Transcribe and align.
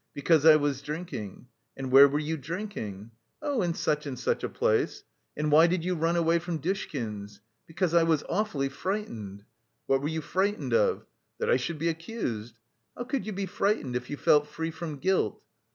'Because 0.15 0.47
I 0.47 0.55
was 0.55 0.81
drinking.' 0.81 1.45
'And 1.77 1.91
where 1.91 2.07
were 2.07 2.17
you 2.17 2.35
drinking?' 2.35 3.11
'Oh, 3.39 3.61
in 3.61 3.75
such 3.75 4.07
and 4.07 4.17
such 4.17 4.43
a 4.43 4.49
place.' 4.49 5.03
'Why 5.37 5.67
did 5.67 5.83
you 5.85 5.93
run 5.93 6.15
away 6.15 6.39
from 6.39 6.57
Dushkin's?' 6.57 7.39
'Because 7.67 7.93
I 7.93 8.01
was 8.01 8.23
awfully 8.27 8.67
frightened.' 8.67 9.43
'What 9.85 10.01
were 10.01 10.07
you 10.09 10.21
frightened 10.21 10.73
of?' 10.73 11.05
'That 11.37 11.51
I 11.51 11.57
should 11.57 11.77
be 11.77 11.89
accused.' 11.89 12.57
'How 12.97 13.03
could 13.03 13.27
you 13.27 13.31
be 13.31 13.45
frightened, 13.45 13.95
if 13.95 14.09
you 14.09 14.17
felt 14.17 14.47
free 14.47 14.71
from 14.71 14.97
guilt? 14.97 15.45